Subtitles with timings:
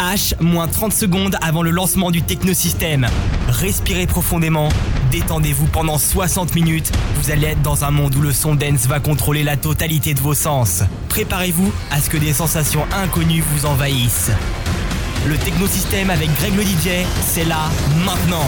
[0.00, 3.06] H, moins 30 secondes avant le lancement du technosystème.
[3.48, 4.68] Respirez profondément,
[5.10, 6.92] détendez-vous pendant 60 minutes.
[7.16, 10.20] Vous allez être dans un monde où le son dance va contrôler la totalité de
[10.20, 10.82] vos sens.
[11.08, 14.30] Préparez-vous à ce que des sensations inconnues vous envahissent.
[15.26, 17.68] Le technosystème avec Greg le DJ, c'est là,
[18.04, 18.46] maintenant.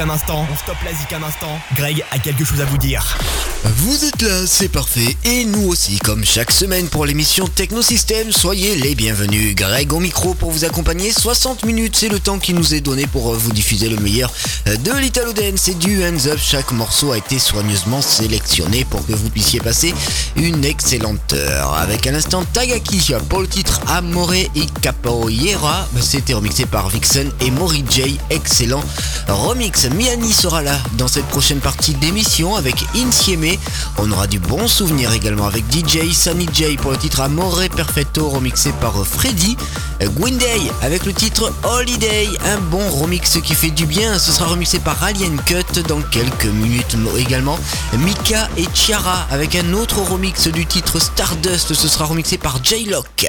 [0.00, 0.46] Un instant.
[0.50, 1.60] On stoppe la zik un instant.
[1.74, 3.16] Greg a quelque chose à vous dire.
[3.62, 5.16] Vous êtes là, c'est parfait.
[5.24, 9.54] Et nous aussi, comme chaque semaine pour l'émission Technosystème, soyez les bienvenus.
[9.54, 11.12] Greg au micro pour vous accompagner.
[11.12, 14.32] 60 minutes, c'est le temps qui nous est donné pour euh, vous diffuser le meilleur
[14.66, 16.38] euh, de l'Italo Dance et du Hands Up.
[16.40, 19.94] Chaque morceau a été soigneusement sélectionné pour que vous puissiez passer
[20.36, 21.74] une excellente heure.
[21.74, 25.86] Avec un instant Tagaki pour le titre Amore et Capoeira.
[26.00, 28.18] C'était remixé par Vixen et Mori J.
[28.30, 28.82] Excellent
[29.28, 29.84] remix.
[29.84, 33.49] Miani sera là dans cette prochaine partie d'émission avec Insieme.
[33.98, 38.28] On aura du bon souvenir également avec DJ Sunny J pour le titre Amore Perfetto
[38.28, 39.56] remixé par Freddy.
[40.00, 44.18] Day avec le titre Holiday, un bon remix qui fait du bien.
[44.18, 47.58] Ce sera remixé par Alien Cut dans quelques minutes également.
[47.98, 51.74] Mika et Chiara avec un autre remix du titre Stardust.
[51.74, 53.26] Ce sera remixé par J-Lock.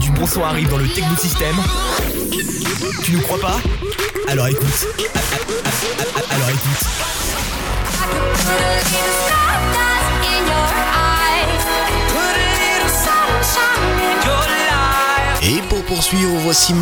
[0.00, 1.54] Du bon son arrive dans le Techno System.
[3.04, 3.60] Tu nous crois pas?
[4.28, 4.86] Alors écoute.
[6.30, 7.21] Alors écoute.
[8.02, 9.91] I could put a stop
[15.86, 16.74] poursuivre, voici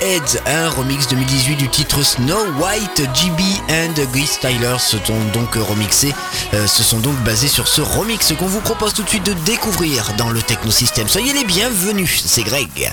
[0.00, 3.08] Heads, un remix 2018 du titre Snow White.
[3.14, 6.14] GB and Guy Styler se sont donc remixés,
[6.54, 9.34] euh, se sont donc basés sur ce remix qu'on vous propose tout de suite de
[9.44, 11.08] découvrir dans le Technosystème.
[11.08, 12.92] Soyez les bienvenus, c'est Greg.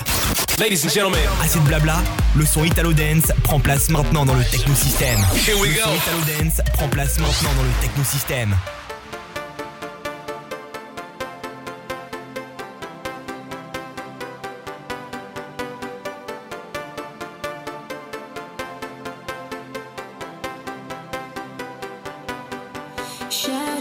[0.58, 2.02] Ladies and gentlemen, assez de blabla,
[2.36, 5.18] le son Italo Dance prend place maintenant dans le Technosystème.
[5.46, 5.76] Here we go.
[5.76, 8.54] Le son Italo Dance prend place maintenant dans le Technosystème.
[23.34, 23.73] shine.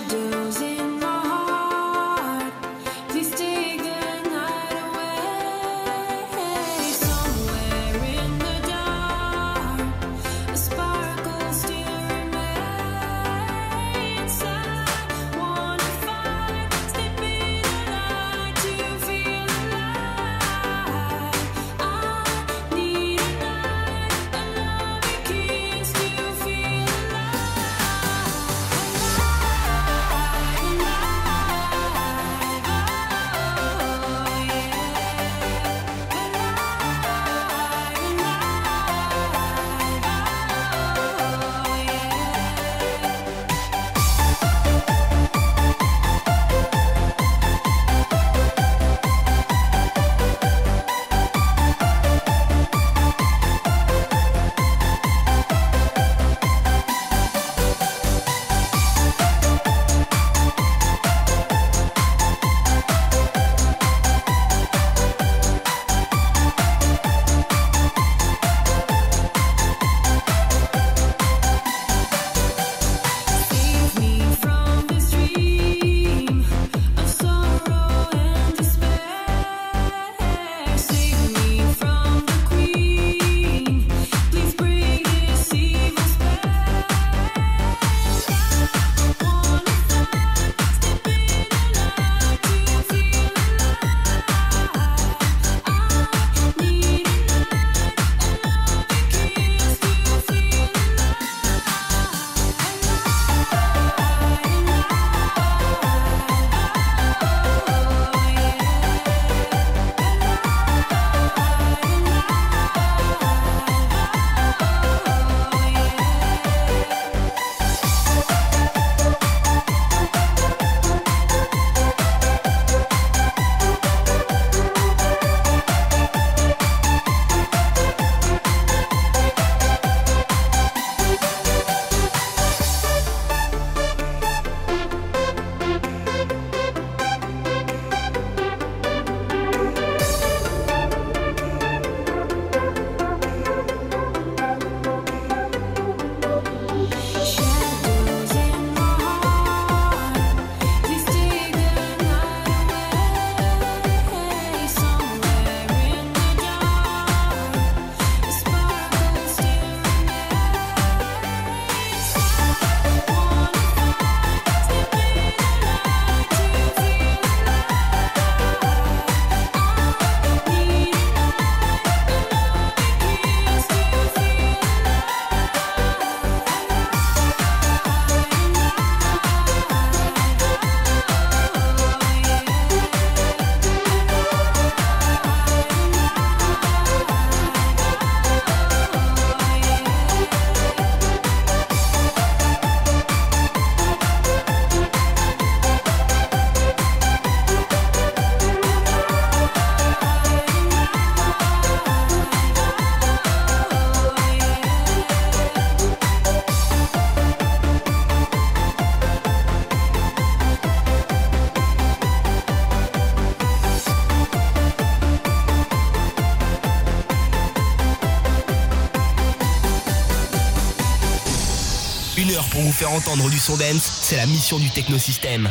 [222.72, 225.50] Faire entendre du son dance, c'est la mission du technosystème.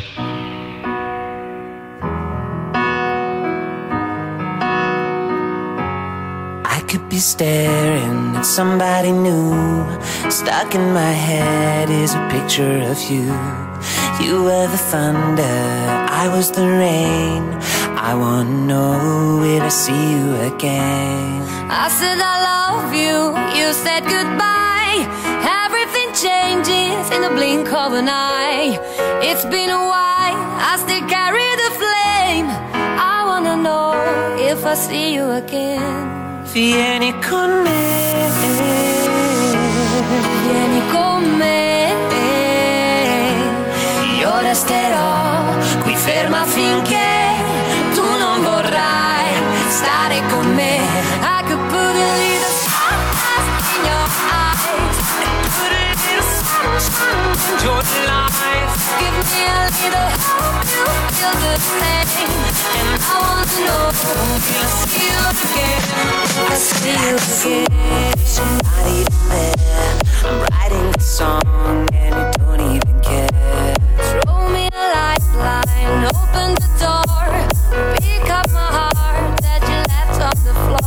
[6.64, 9.84] I could be staring at somebody new.
[10.30, 13.32] Stuck in my head is a picture of you.
[14.20, 17.42] You were the thunder, I was the rain.
[17.96, 21.42] I wanna know will I see you again?
[21.68, 24.52] I said I love you, you said goodbye.
[26.14, 26.92] Changes.
[27.14, 28.78] in the blink of an eye.
[29.22, 30.38] It's been a while,
[30.70, 32.48] I still carry the flame.
[33.14, 33.92] I wanna know
[34.38, 36.20] if I see you again.
[36.52, 38.30] vieni con me,
[40.48, 41.94] vieni con me.
[44.18, 47.10] Io resterò qui ferma finché
[47.94, 49.28] tu non vorrai
[49.68, 50.81] stare con me.
[57.62, 58.74] Your life.
[58.98, 60.82] Give me a little hope you
[61.14, 62.42] feel the same,
[62.78, 65.80] and I want to know will I see you again?
[66.34, 68.18] I see you again.
[68.26, 68.98] Somebody
[69.28, 69.96] there.
[70.24, 73.74] I'm writing a song and you don't even care.
[74.24, 77.30] Throw me a lifeline, open the door,
[78.00, 80.81] pick up my heart that you left on the floor.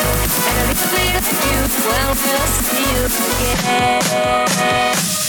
[0.00, 2.14] And a little bit of you.
[2.24, 3.04] We'll see you
[4.48, 5.19] again.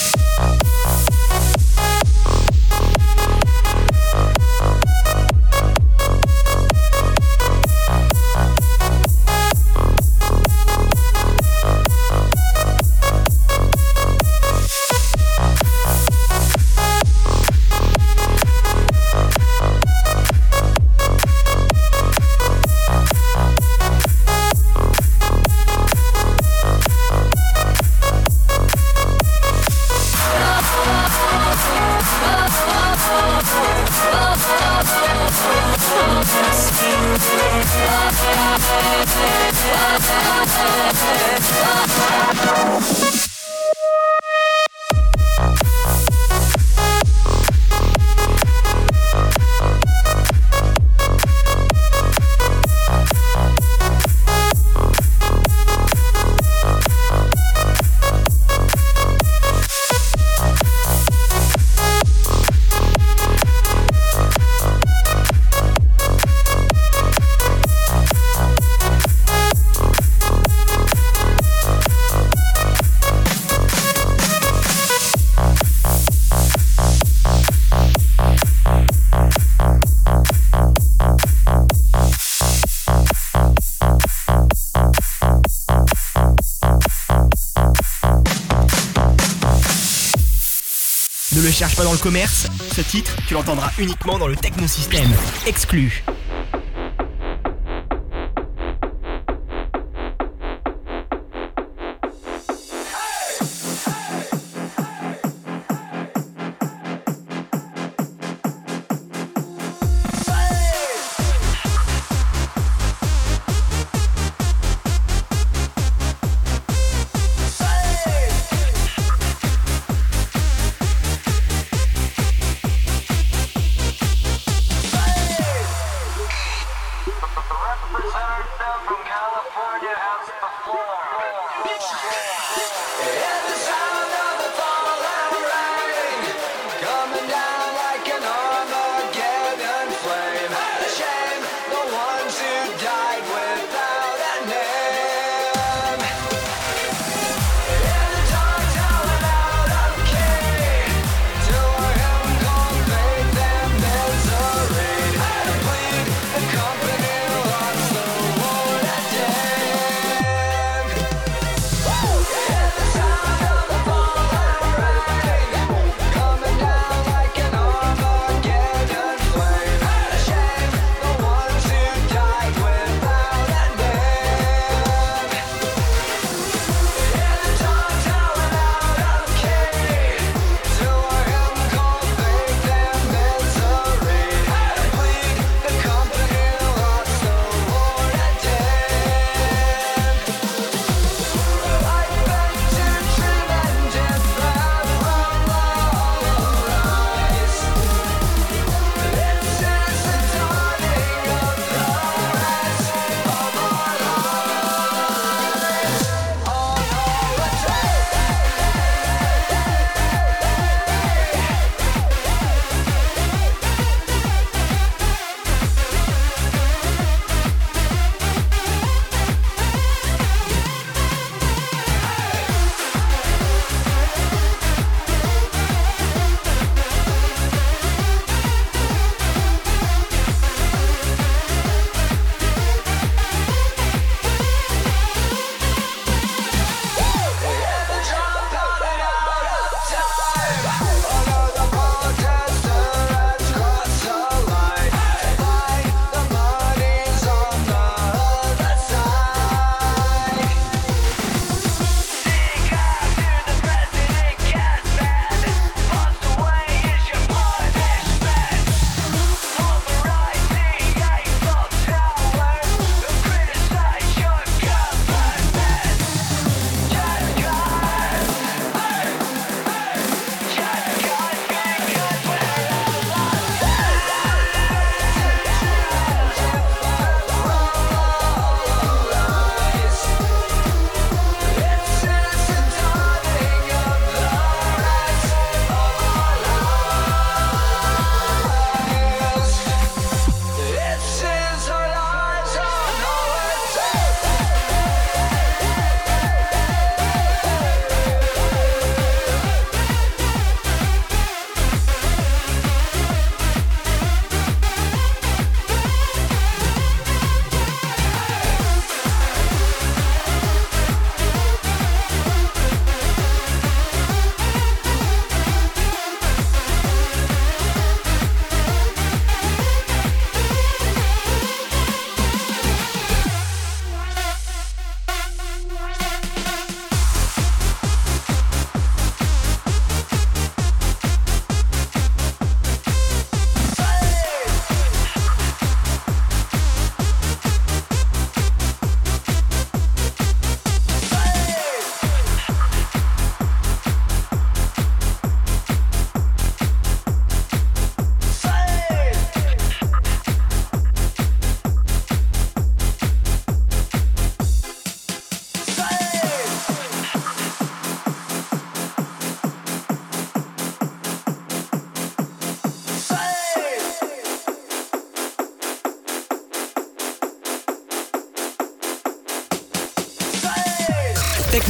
[91.70, 95.08] Pas dans le commerce, ce titre, tu l'entendras uniquement dans le technosystème.
[95.46, 96.02] Exclu.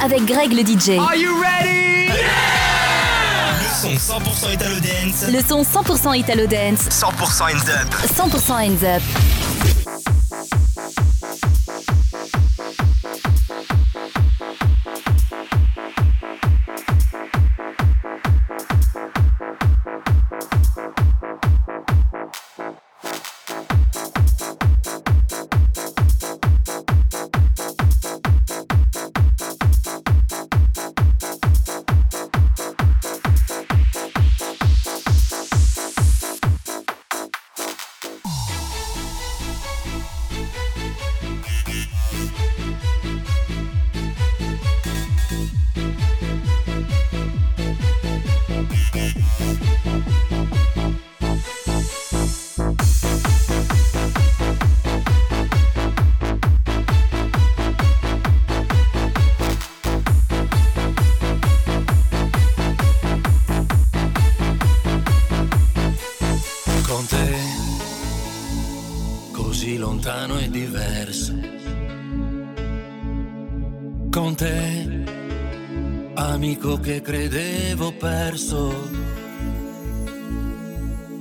[0.00, 0.98] Avec Greg le DJ.
[0.98, 2.06] Are you ready?
[2.08, 2.58] Yeah
[3.82, 5.24] le son 100% Italo Dance.
[5.32, 6.88] Le son 100% Italo Dance.
[6.90, 7.94] 100% Hands Up.
[8.04, 9.02] 100% Hands Up.
[78.38, 78.72] perso.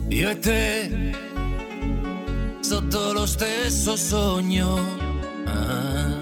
[0.09, 1.15] Io e te,
[2.61, 4.77] sotto lo stesso sogno,
[5.45, 6.15] ah,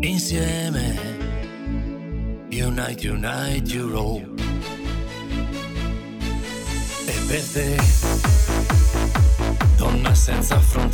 [0.00, 1.12] insieme.
[2.50, 4.42] Unite, unite Europe.
[7.06, 7.76] E per te,
[9.76, 10.93] donna senza frontiere.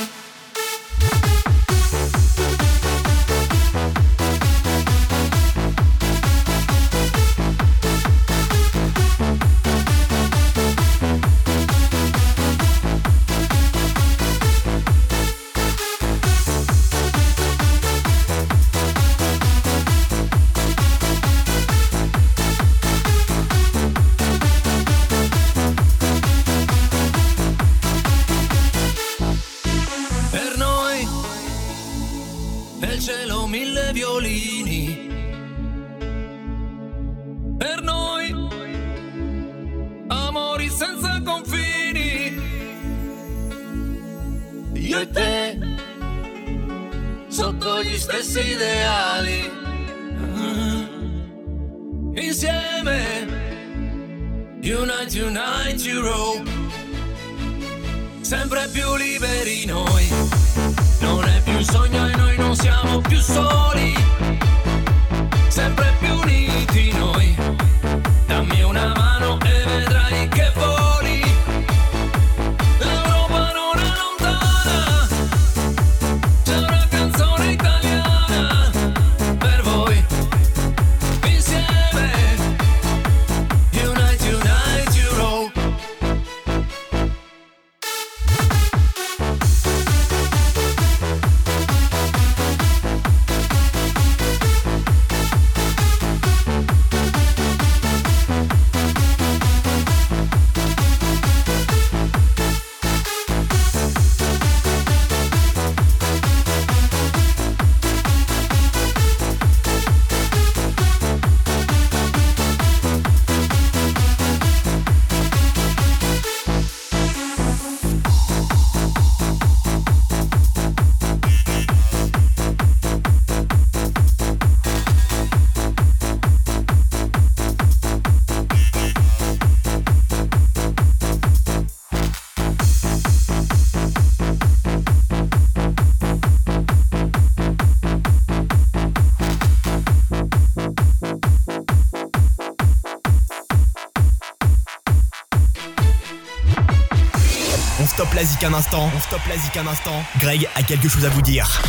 [148.23, 148.89] la un instant.
[148.95, 150.03] On stoppe la zik un instant.
[150.19, 151.61] Greg a quelque chose à vous dire.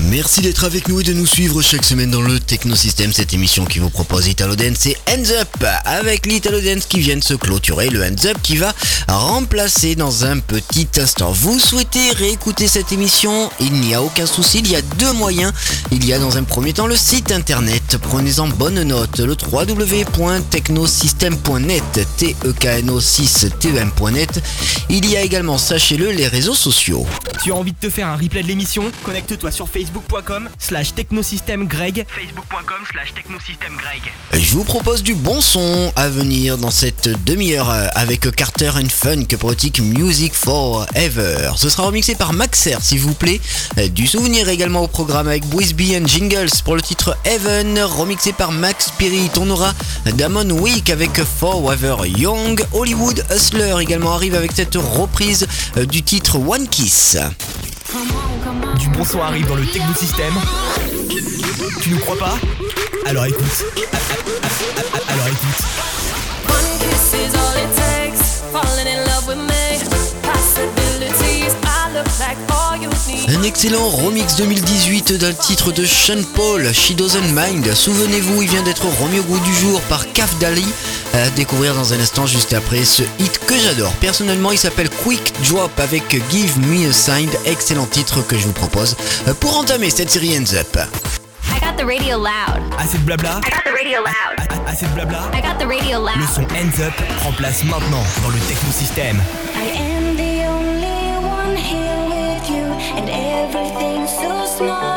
[0.00, 3.66] Merci d'être avec nous et de nous suivre chaque semaine dans le Technosystème, cette émission
[3.66, 5.48] qui vous propose Italo Dance et Hands Up
[5.84, 8.74] avec l'Italo qui vient de se clôturer, le Hands Up qui va
[9.08, 11.30] remplacer dans un petit instant.
[11.32, 13.50] Vous souhaitez réécouter cette émission?
[13.60, 15.52] Il n'y a aucun souci, il y a deux moyens.
[15.90, 22.06] Il y a dans un premier temps le site internet, prenez-en bonne note, le www.technosystem.net,
[22.16, 24.40] t e k n o 6 t e m.net.
[24.88, 27.04] Il y a également, sachez-le, les réseaux sociaux.
[27.42, 28.84] Tu as envie de te faire un replay de l'émission?
[29.02, 36.08] Connecte-toi sur facebook.com slash technosystèmegreg facebook.com slash technosystèmegreg Je vous propose du bon son à
[36.08, 41.50] venir dans cette demi-heure euh, avec Carter and Funk Poetic Music Forever.
[41.56, 43.40] Ce sera remixé par Maxer s'il vous plaît.
[43.78, 48.32] Euh, Du souvenir également au programme avec Bwisby and Jingles pour le titre Heaven, remixé
[48.32, 49.30] par Max Spirit.
[49.40, 49.72] On aura
[50.14, 52.64] Damon Week avec Forever Young.
[52.72, 57.16] Hollywood Hustler également arrive avec cette reprise euh, du titre One Kiss.
[58.78, 60.34] Du bon son arrive dans le technosystème.
[61.80, 62.34] Tu nous crois pas
[63.06, 63.64] Alors écoute.
[65.08, 65.82] Alors écoute.
[73.28, 77.72] Un excellent remix 2018 d'un titre de Sean Paul, She Doesn't Mind.
[77.74, 80.66] Souvenez-vous, il vient d'être remis au goût du jour par Kaf Dali.
[81.14, 83.92] À découvrir dans un instant juste après ce hit que j'adore.
[84.00, 87.28] Personnellement, il s'appelle Quick Drop avec Give Me a Sign.
[87.46, 88.96] Excellent titre que je vous propose
[89.40, 90.78] pour entamer cette série Hands Up.
[91.54, 92.62] I got the radio loud.
[92.78, 93.40] Assez de blabla?
[93.46, 94.38] I got the radio loud.
[94.38, 95.30] A- a- Assez de blabla?
[95.34, 96.28] I got the radio Le loud.
[96.34, 99.22] son Hands Up remplace maintenant dans le technosystème.
[99.54, 99.91] I
[104.56, 104.91] small.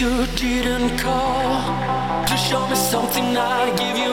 [0.00, 2.24] You didn't call.
[2.24, 4.09] To show me something, I give you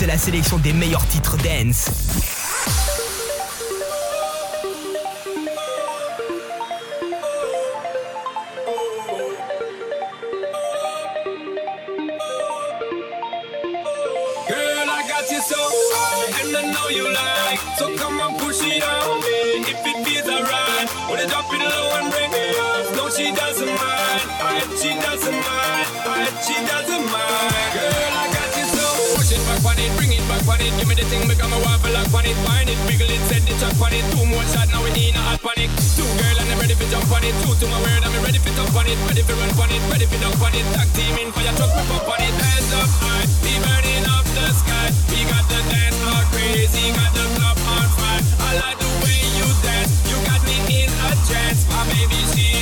[0.00, 2.39] c'est la sélection des meilleurs titres dance.
[32.30, 32.36] It.
[32.46, 34.04] Find it, wiggle it, send it, chuck on it.
[34.14, 35.70] Two more shots, now we need a hot panic.
[35.98, 37.34] Two girl, and I'm ready for jump on it.
[37.42, 38.98] Two to my word, I'm ready for jump on it.
[39.10, 40.66] Ready for run on it, ready for dunk on it.
[40.74, 42.30] Tag team in for your truck, we pop on it.
[42.30, 44.88] Hands up high, be burning up the sky.
[45.10, 48.22] We got the dance all crazy, got the club on fire.
[48.46, 51.66] I like the way you dance, you got me in a trance.
[51.66, 52.59] My baby, she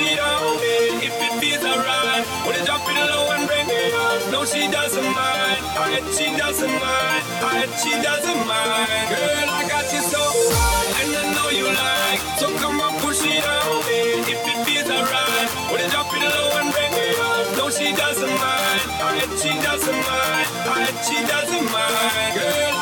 [0.00, 1.06] it on me.
[1.06, 4.20] If it feels alright, wanna drop it low and bring it up.
[4.32, 5.60] No, she doesn't mind.
[5.76, 7.22] I, she doesn't mind.
[7.44, 9.04] I, she doesn't mind.
[9.10, 12.20] Girl, I got you so high, and I know you like.
[12.40, 14.00] So come on, push it on me.
[14.32, 17.44] If it feels alright, wanna drop it low and bring it up.
[17.56, 18.82] No, she doesn't mind.
[19.00, 20.48] I, she doesn't mind.
[20.70, 22.30] I, she doesn't mind.
[22.36, 22.79] Girl,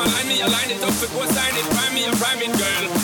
[0.00, 1.02] Same time I line me, I line it up.
[1.02, 2.99] It was sign it, prime me, I prime it, girl.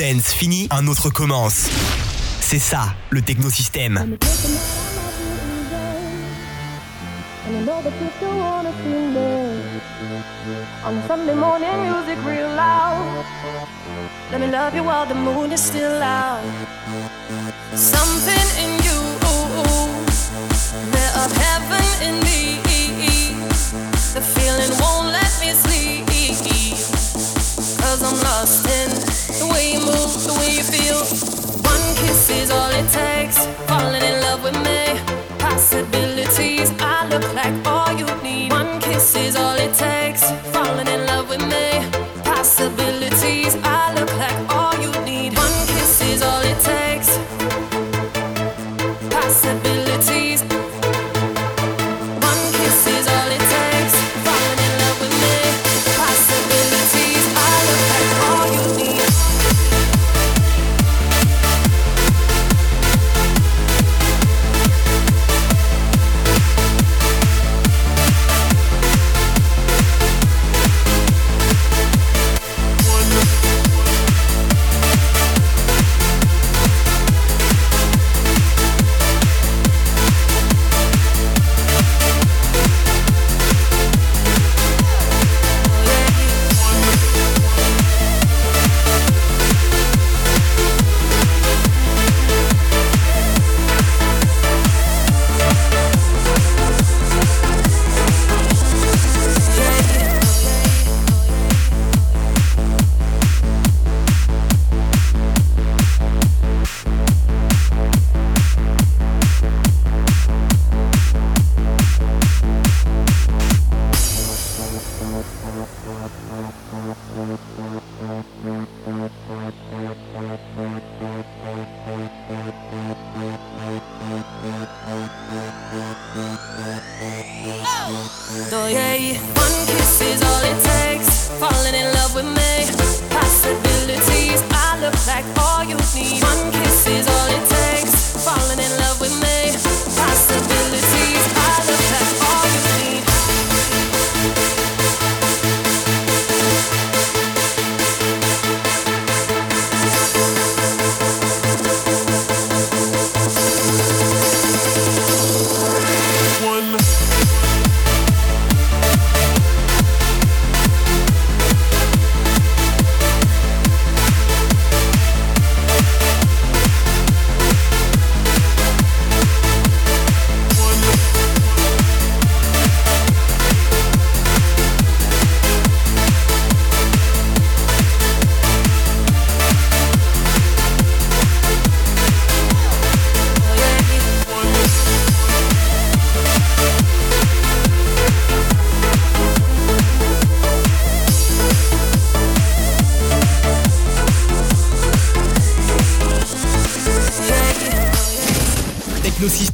[0.00, 0.34] dance
[0.70, 1.68] un autre commence.
[2.40, 4.16] C'est ça, le technosystème.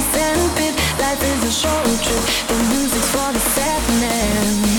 [1.11, 4.70] life is a short trip, the music's for the sad man.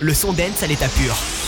[0.00, 1.39] Le son dance à l'état pur.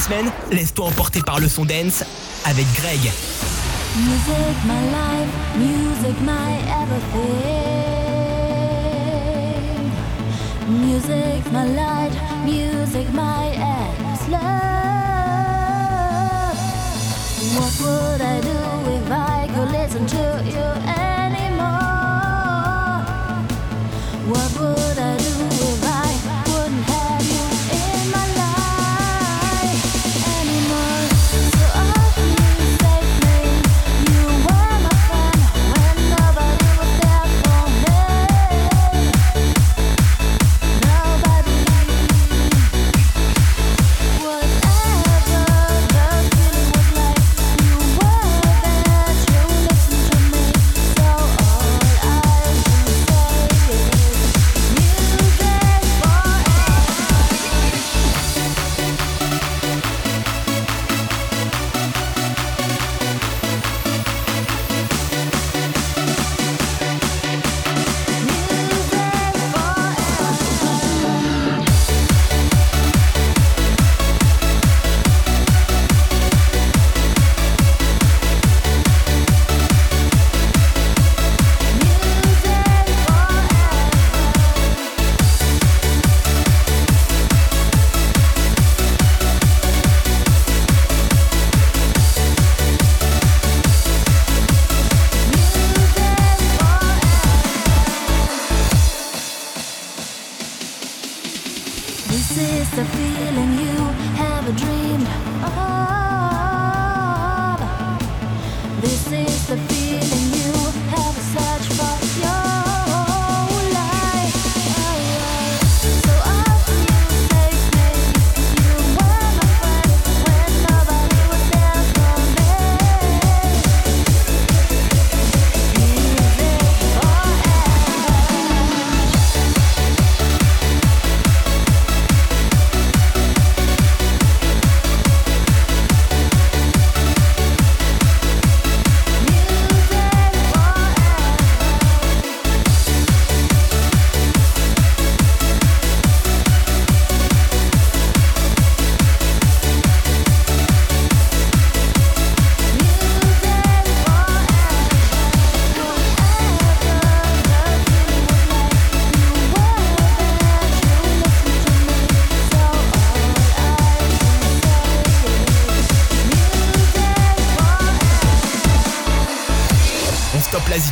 [0.00, 2.04] Les semaines, laisse-toi emporter par le son dance
[2.44, 3.00] avec Greg.
[3.96, 5.28] Music, my life,
[5.58, 7.80] music, my everything.
[10.68, 12.12] Music, my light,
[12.44, 14.40] music, my endless love.
[17.56, 18.58] What would I do
[18.96, 21.09] if I could listen to you?
[102.58, 103.76] Is the feeling you
[104.16, 105.00] have a dream
[105.44, 106.09] of.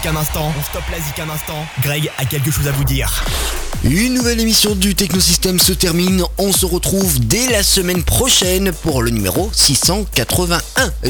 [0.09, 1.67] Un instant, on stoppe la zik un instant.
[1.83, 3.25] Greg a quelque chose à vous dire.
[3.85, 6.25] Une nouvelle émission du Technosystème se termine.
[6.39, 10.61] On se retrouve dès la semaine prochaine pour le numéro 681.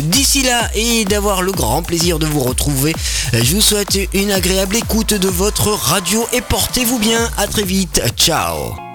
[0.01, 2.94] D'ici là, et d'avoir le grand plaisir de vous retrouver,
[3.32, 7.30] je vous souhaite une agréable écoute de votre radio et portez-vous bien.
[7.36, 8.03] À très vite.
[8.16, 8.88] Ciao.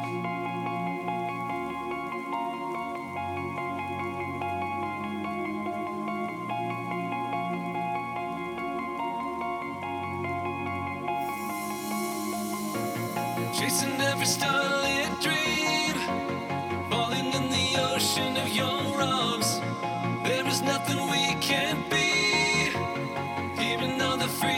[24.23, 24.52] The freedom